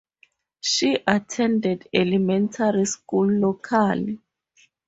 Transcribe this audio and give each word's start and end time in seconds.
She 0.61 0.97
attended 1.05 1.87
elementary 1.93 2.85
school 2.85 3.27
locally. 3.31 4.19